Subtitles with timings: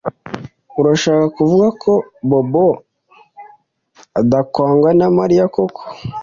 [0.79, 1.91] Urashaka kuvuga ko
[2.29, 2.67] Bobo
[4.19, 5.81] atakwanga Mariya koko